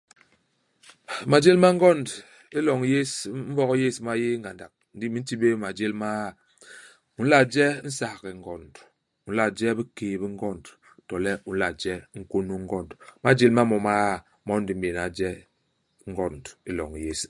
Majél 1.31 1.57
ma 1.61 1.69
ngond 1.75 2.07
i 2.57 2.59
loñ 2.65 2.79
yés, 2.93 3.11
i 3.27 3.31
Mbog 3.51 3.69
yés 3.81 3.97
ma 4.05 4.13
yé 4.21 4.29
ngandak, 4.41 4.73
ndi 4.95 5.05
me 5.11 5.17
nti 5.21 5.33
béé 5.41 5.55
majél 5.63 5.93
maa. 6.01 6.29
U 7.19 7.19
nla 7.23 7.39
je 7.53 7.65
nsaghe-ngond; 7.87 8.73
u 9.27 9.29
nla 9.31 9.45
je 9.57 9.67
bikéy-bi-ngond; 9.77 10.63
to 11.07 11.13
le 11.23 11.31
u 11.49 11.51
nla 11.55 11.69
je 11.81 11.93
nkônô-ngond. 12.19 12.89
Imajél 13.19 13.51
ma 13.55 13.63
mo 13.69 13.77
maa, 13.87 14.11
mon 14.47 14.61
di 14.67 14.73
m'béna 14.77 15.03
je 15.17 15.29
ngond 16.11 16.43
i 16.69 16.71
loñ 16.77 16.91
yés. 17.05 17.19